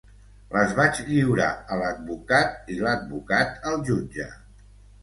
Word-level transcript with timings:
Les 0.55 0.71
vaig 0.79 1.01
lliurar 1.09 1.51
a 1.75 1.79
l’advocat 1.83 2.75
i 2.77 2.79
l’advocat 2.81 3.57
al 3.73 3.81
jutge. 3.93 4.33